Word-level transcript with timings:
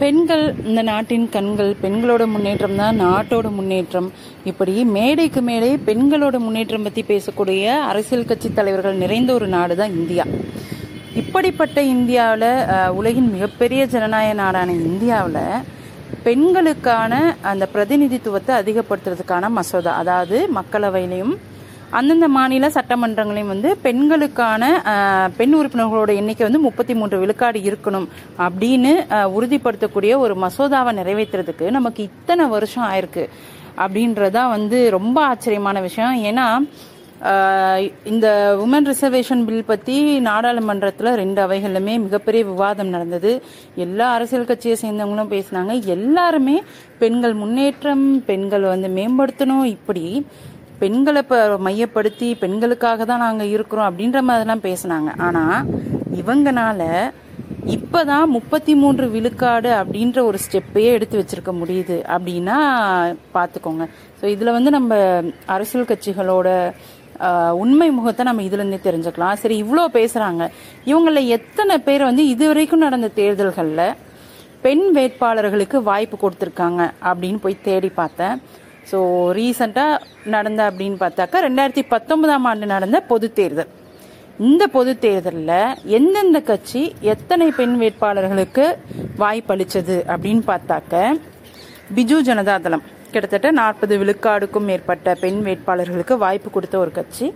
பெண்கள் 0.00 0.44
இந்த 0.68 0.80
நாட்டின் 0.88 1.24
கண்கள் 1.34 1.70
பெண்களோட 1.82 2.22
முன்னேற்றம் 2.34 2.76
தான் 2.80 2.98
நாட்டோட 3.04 3.48
முன்னேற்றம். 3.56 4.08
இப்படி 4.50 4.74
மேடைக்கு 4.96 5.40
மேடை 5.48 5.70
பெண்களோட 5.88 6.36
முன்னேற்றம் 6.44 6.86
பற்றி 6.86 7.02
பேசக்கூடிய 7.10 7.64
அரசியல் 7.90 8.28
கட்சி 8.30 8.48
தலைவர்கள் 8.58 9.02
நிறைந்த 9.02 9.30
ஒரு 9.38 9.48
நாடு 9.56 9.74
தான் 9.80 9.96
இந்தியா. 10.00 10.24
இப்படிப்பட்ட 11.22 11.78
இந்தியாவில் 11.94 12.48
உலகின் 13.00 13.30
மிகப்பெரிய 13.36 13.82
ஜனநாயக 13.94 14.38
நாடான 14.42 14.74
இந்தியாவில் 14.90 15.44
பெண்களுக்கான 16.26 17.12
அந்த 17.50 17.64
பிரதிநிதித்துவத்தை 17.74 18.54
அதிகப்படுத்துறதுக்கான 18.62 19.50
மசோதா 19.58 19.92
அதாவது 20.02 20.38
மக்களவையிலையும் 20.58 21.34
அந்தந்த 21.98 22.26
மாநில 22.36 22.68
சட்டமன்றங்களையும் 22.68 23.52
வந்து 23.54 23.70
பெண்களுக்கான 23.86 24.64
பெண் 25.36 25.54
உறுப்பினர்களோட 25.60 26.10
எண்ணிக்கை 26.20 26.44
வந்து 26.46 26.64
முப்பத்தி 26.66 26.94
மூன்று 26.94 27.16
விழுக்காடு 27.22 27.60
இருக்கணும் 27.70 28.06
அப்படின்னு 28.46 28.92
உறுதிப்படுத்தக்கூடிய 29.36 30.12
ஒரு 30.24 30.36
மசோதாவை 30.44 30.92
நிறைவேற்றுறதுக்கு 31.00 31.66
நமக்கு 31.78 32.02
இத்தனை 32.10 32.46
வருஷம் 32.54 32.86
ஆயிருக்கு 32.90 33.24
அப்படின்றதா 33.82 34.44
வந்து 34.56 34.78
ரொம்ப 34.96 35.18
ஆச்சரியமான 35.30 35.80
விஷயம். 35.88 36.16
ஏன்னா 36.30 36.46
இந்த 38.10 38.26
உமன் 38.64 38.86
ரிசர்வேஷன் 38.90 39.42
பில் 39.48 39.68
பத்தி 39.70 39.96
நாடாளுமன்றத்தில் 40.28 41.16
ரெண்டு 41.20 41.40
அவைகளிலுமே 41.46 41.94
மிகப்பெரிய 42.04 42.42
விவாதம் 42.44 42.92
நடந்தது. 42.94 43.32
எல்லா 43.84 44.06
அரசியல் 44.16 44.48
கட்சியை 44.50 44.76
சேர்ந்தவங்களும் 44.82 45.32
பேசினாங்க. 45.34 45.74
எல்லாருமே 45.96 46.56
பெண்கள் 47.02 47.34
முன்னேற்றம் 47.42 48.06
பெண்கள் 48.30 48.66
வந்து 48.72 48.90
மேம்படுத்தணும் 48.98 49.66
இப்படி 49.76 50.06
பெண்களை 50.82 51.20
இப்போ 51.24 51.38
மையப்படுத்தி 51.66 52.28
பெண்களுக்காக 52.42 53.04
தான் 53.10 53.24
நாங்கள் 53.26 53.52
இருக்கிறோம் 53.54 53.88
அப்படின்ற 53.88 54.20
மாதிரிலாம் 54.28 54.66
பேசினாங்க. 54.68 55.10
ஆனால் 55.26 55.66
இவங்கனால 56.20 56.82
இப்போதான் 57.76 58.26
முப்பத்தி 58.34 58.72
மூன்று 58.82 59.06
விழுக்காடு 59.14 59.70
அப்படின்ற 59.80 60.18
ஒரு 60.28 60.38
ஸ்டெப்பையே 60.44 60.90
எடுத்து 60.96 61.16
வச்சிருக்க 61.18 61.52
முடியுது 61.58 61.96
அப்படின்னா 62.14 62.56
பார்த்துக்கோங்க 63.36 63.84
ஸோ 64.20 64.24
இதில் 64.34 64.56
வந்து 64.56 64.70
நம்ம 64.76 64.98
அரசியல் 65.54 65.90
கட்சிகளோட 65.90 66.48
உண்மை 67.62 67.88
முகத்தை 67.96 68.24
நம்ம 68.28 68.44
இதுலேருந்தே 68.46 68.78
தெரிஞ்சுக்கலாம். 68.86 69.38
சரி 69.42 69.56
இவ்வளோ 69.64 69.82
பேசுகிறாங்க 69.98 70.42
இவங்கள 70.90 71.22
எத்தனை 71.36 71.74
பேர் 71.88 72.08
வந்து 72.08 72.24
இது 72.34 72.44
வரைக்கும் 72.50 72.84
நடந்த 72.86 73.10
தேர்தல்களில் 73.20 73.86
பெண் 74.64 74.86
வேட்பாளர்களுக்கு 74.96 75.78
வாய்ப்பு 75.90 76.16
கொடுத்துருக்காங்க 76.22 76.80
அப்படின்னு 77.10 77.40
போய் 77.44 77.64
தேடி 77.68 77.90
பார்த்தேன். 78.00 78.36
ஸோ 78.90 78.98
ரீசண்டாக 79.38 79.98
நடந்த 80.34 80.60
அப்படின்னு 80.70 80.98
பார்த்தாக்கா 81.02 81.38
ரெண்டாயிரத்தி 81.46 81.82
பத்தொன்பதாம் 81.94 82.46
ஆண்டு 82.50 82.66
நடந்த 82.74 82.98
பொது 83.10 83.26
தேர்தல். 83.38 83.70
இந்த 84.48 84.64
பொது 84.76 84.92
தேர்தலில் 85.04 85.58
எந்தெந்த 85.96 86.38
கட்சி 86.50 86.82
எத்தனை 87.12 87.46
பெண் 87.58 87.74
வேட்பாளர்களுக்கு 87.80 88.64
வாய்ப்பளித்தது 89.22 89.96
அப்படின்னு 90.12 90.42
பார்த்தாக்க 90.52 91.02
பிஜு 91.96 92.18
ஜனதாதளம் 92.28 92.84
கிட்டத்தட்ட 93.12 93.48
நாற்பது 93.60 93.94
விழுக்காடுக்கும் 94.00 94.66
மேற்பட்ட 94.70 95.14
பெண் 95.22 95.40
வேட்பாளர்களுக்கு 95.46 96.16
வாய்ப்பு 96.24 96.48
கொடுத்த 96.56 96.76
ஒரு 96.84 96.92
கட்சி. 96.98 97.28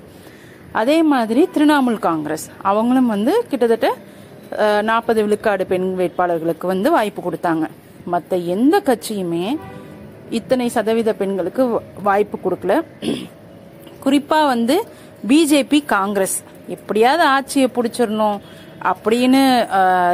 அதே 0.81 0.99
மாதிரி 1.13 1.43
திரிணாமுல் 1.55 2.01
காங்கிரஸ். 2.09 2.47
அவங்களும் 2.71 3.13
வந்து 3.15 3.33
கிட்டத்தட்ட 3.51 3.89
நாற்பது 4.91 5.21
விழுக்காடு 5.27 5.65
பெண் 5.73 5.89
வேட்பாளர்களுக்கு 6.01 6.67
வந்து 6.73 6.89
வாய்ப்பு 6.97 7.21
கொடுத்தாங்க. 7.23 7.65
மற்ற 8.13 8.37
எந்த 8.55 8.77
கட்சியுமே 8.89 9.47
இத்தனை 10.31 10.69
சதவீத 10.69 11.13
பெண்களுக்கு 11.13 11.67
வ- 11.67 11.83
வாய்ப்பு 12.03 12.39
கொடுக்கல. 12.39 12.83
குறிப்பாக 14.01 14.47
வந்து 14.47 14.87
பிஜேபி 15.29 15.85
காங்கிரஸ். 15.85 16.43
எப்படியாவது 16.69 17.23
ஆட்சியை 17.23 17.69
பிடிச்சிடணும் 17.75 18.39
அப்படின்னு 18.83 19.67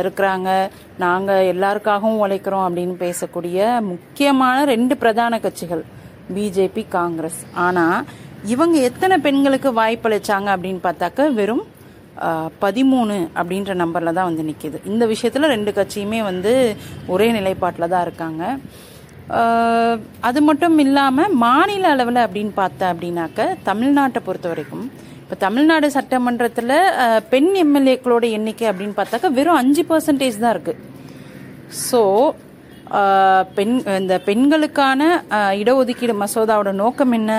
இருக்கிறாங்க. 0.04 0.68
நாங்கள் 0.98 1.56
எல்லாருக்காகவும் 1.56 2.20
உழைக்கிறோம் 2.24 2.64
அப்படின்னு 2.68 2.94
பேசக்கூடிய 3.06 3.80
முக்கியமான 3.80 4.64
ரெண்டு 4.64 4.96
பிரதான 4.96 5.38
கட்சிகள் 5.38 5.84
பிஜேபி 6.34 6.88
காங்கிரஸ். 6.88 7.46
ஆனால் 7.54 8.04
இவங்க 8.44 8.78
எத்தனை 8.78 9.18
பெண்களுக்கு 9.18 9.72
வாய்ப்பளிச்சாங்க 9.72 10.50
அப்படின்னு 10.56 10.78
பார்த்தாக்க 10.82 11.32
வெறும் 11.32 11.64
பதிமூணு 12.60 13.28
அப்படின்ற 13.34 13.74
நம்பரில் 13.74 14.12
தான் 14.12 14.34
வந்து 14.34 14.42
நிற்கிது 14.42 14.86
இந்த 14.86 15.06
விஷயத்தில் 15.06 15.42
ரெண்டு 15.42 15.70
கட்சியுமே 15.70 16.22
வந்து 16.22 16.76
ஒரே 17.06 17.32
நிலைப்பாட்டில் 17.32 17.88
தான் 17.88 18.02
இருக்காங்க. 18.02 18.56
அது 20.20 20.40
மட்டும் 20.42 20.78
இல்லாமல் 20.78 21.34
மாநில 21.38 21.88
அளவில் 21.88 22.24
அப்படின்னு 22.24 22.52
பார்த்தேன் 22.54 22.90
அப்படின்னாக்க 22.92 23.40
தமிழ்நாட்டை 23.64 24.20
பொறுத்த 24.24 24.48
வரைக்கும் 24.48 24.84
இப்போ 25.22 25.36
தமிழ்நாடு 25.40 25.90
சட்டமன்றத்தில் 25.90 26.74
பெண் 27.28 27.50
எம்எல்ஏக்களோட 27.60 28.24
எண்ணிக்கை 28.30 28.68
அப்படின்னு 28.70 28.96
பார்த்தாக்க 28.96 29.32
வெறும் 29.32 29.54
அஞ்சு 29.54 29.82
பர்சன்டேஜ் 29.84 30.38
தான் 30.38 30.54
இருக்குது 30.54 30.80
ஸோ 31.82 32.00
பெண் 33.54 33.74
இந்த 33.96 34.14
பெண்களுக்கான 34.24 35.02
இடஒதுக்கீடு 35.56 36.14
மசோதாவோட 36.20 36.72
நோக்கம் 36.74 37.12
என்ன? 37.12 37.32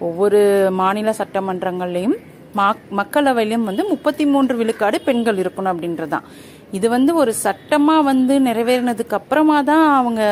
ஒவ்வொரு 0.00 0.40
மாநில 0.72 1.14
சட்டமன்றங்கள்லையும் 1.18 2.16
மா- 2.54 2.66
மக்களவையிலும் 2.98 3.64
வந்து 3.64 3.82
முப்பத்தி 3.88 4.24
மூன்று 4.26 4.54
விழுக்காடு 4.56 5.00
பெண்கள் 5.00 5.36
இருக்கணும் 5.36 5.72
அப்படின்றதான் 5.72 6.26
இது 6.72 6.88
வந்து 6.88 7.14
ஒரு 7.14 7.32
சட்டமாக 7.40 8.02
வந்து 8.02 8.34
நிறைவேறினதுக்கு 8.40 9.14
அப்புறமா 9.14 9.62
தான் 9.62 9.86
அவங்க 9.96 10.22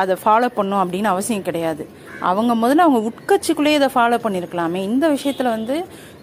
அதை 0.00 0.14
ஃபாலோ 0.24 0.48
பண்ணும் 0.58 0.82
அப்படின்னு 0.82 1.10
அவசியம் 1.14 1.46
கிடையாது. 1.48 1.82
அவங்க 2.30 2.52
முதல்ல 2.62 2.84
அவங்க 2.86 3.00
உட்கட்சிக்குள்ளேயே 3.10 3.78
இதை 3.80 3.88
ஃபாலோ 3.94 4.18
பண்ணியிருக்கலாமே 4.24 4.80
இந்த 4.90 5.08
விஷயத்தில் 5.16 5.54
வந்து 5.56 5.76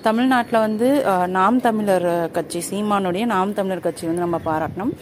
தமிழ்நாட்டில் 0.07 0.63
வந்து 0.67 0.87
நாம் 1.37 1.61
தமிழர் 1.67 2.09
கட்சி 2.31 2.59
சீமானுடைய 2.69 3.25
நாம் 3.33 3.55
தமிழர் 3.59 3.85
கட்சி 3.87 4.05
வந்து 4.09 4.25
நம்ம 4.25 4.39
பாராட்டணும். 4.49 4.93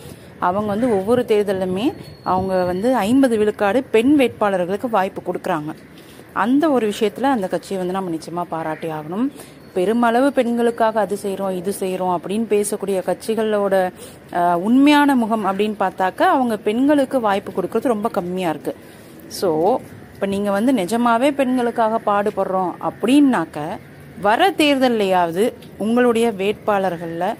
அவங்க 0.47 0.67
வந்து 0.73 0.87
ஒவ்வொரு 0.97 1.21
தேர்தலுமே 1.31 1.87
அவங்க 2.33 2.53
வந்து 2.71 2.89
ஐம்பது 3.07 3.37
விழுக்காடு 3.41 3.81
பெண் 3.95 4.13
வேட்பாளர்களுக்கு 4.19 4.89
வாய்ப்பு 4.97 5.21
கொடுக்குறாங்க. 5.27 5.73
அந்த 6.43 6.63
ஒரு 6.75 6.85
விஷயத்தில் 6.91 7.33
அந்த 7.35 7.47
கட்சியை 7.47 7.77
வந்து 7.81 7.97
நம்ம 7.97 8.11
நிச்சயமாக 8.15 8.51
பாராட்டி 8.53 8.87
ஆகணும். 8.97 9.27
பெருமளவு 9.77 10.27
பெண்களுக்காக 10.37 10.99
அது 11.05 11.15
செய்கிறோம் 11.23 11.55
இது 11.61 11.71
செய்கிறோம் 11.81 12.13
அப்படின்னு 12.17 12.47
பேசக்கூடிய 12.55 12.99
கட்சிகளோட 13.09 13.75
உண்மையான 14.67 15.15
முகம் 15.21 15.47
அப்படின்னு 15.51 15.77
பார்த்தாக்க 15.85 16.21
அவங்க 16.35 16.57
பெண்களுக்கு 16.67 17.19
வாய்ப்பு 17.27 17.53
கொடுக்கறது 17.57 17.93
ரொம்ப 17.93 18.09
கம்மியாக 18.19 18.53
இருக்கு. 18.55 18.75
ஸோ 19.39 19.49
இப்போ 20.13 20.27
நீங்கள் 20.33 20.55
வந்து 20.57 20.71
நிஜமாவே 20.81 21.29
பெண்களுக்காக 21.39 21.99
பாடுபடுறோம் 22.09 22.73
அப்படின்னாக்க 22.89 23.59
வர 24.27 24.49
தேர்தல்லையாவது 24.59 25.43
உங்களுடைய 25.85 26.27
வேட்பாளர்களில் 26.41 27.39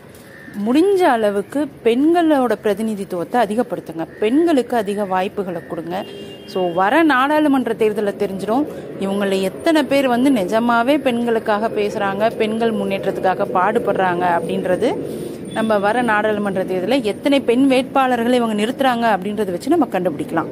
முடிஞ்ச 0.65 1.01
அளவுக்கு 1.15 1.59
பெண்களோட 1.85 2.53
பிரதிநிதித்துவத்தை 2.63 3.37
அதிகப்படுத்துங்க. 3.45 4.05
பெண்களுக்கு 4.23 4.75
அதிக 4.81 5.05
வாய்ப்புகளை 5.13 5.61
கொடுங்க. 5.69 5.95
ஸோ 6.53 6.61
வர 6.79 7.03
நாடாளுமன்ற 7.13 7.73
தேர்தலில் 7.81 8.19
தெரிஞ்சிடும். 8.23 8.65
இவங்கள 9.05 9.39
எத்தனை 9.49 9.81
பேர் 9.91 10.07
வந்து 10.15 10.31
நிஜமாவே 10.39 10.95
பெண்களுக்காக 11.07 11.69
பேசுகிறாங்க 11.79 12.31
பெண்கள் 12.41 12.77
முன்னேற்றத்துக்காக 12.79 13.47
பாடுபடுறாங்க 13.57 14.25
அப்படின்றது 14.37 14.89
நம்ம 15.57 15.79
வர 15.87 15.97
நாடாளுமன்ற 16.11 16.61
தேர்தலில் 16.69 17.07
எத்தனை 17.13 17.39
பெண் 17.49 17.65
வேட்பாளர்களை 17.73 18.37
இவங்க 18.41 18.57
நிறுத்துறாங்க 18.61 19.05
அப்படின்றத 19.15 19.51
வச்சு 19.55 19.73
நம்ம 19.75 19.87
கண்டுபிடிக்கலாம். 19.95 20.49